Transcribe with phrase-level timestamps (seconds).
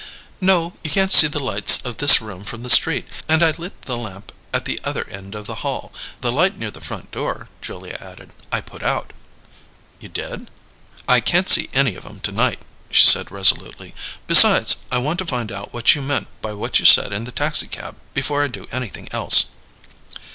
[0.41, 3.83] "No, you can't see the lights of this room from the street, and I lit
[3.83, 5.93] the lamp at the other end of the hall.
[6.21, 9.13] The light near the front door," Julia added, "I put out."
[9.99, 10.49] "You did?"
[11.07, 13.93] "I can't see any of 'em to night," she said resolutely.
[14.25, 17.31] "Besides, I want to find out what you meant by what you said in the
[17.31, 19.51] taxicab before I do anything else."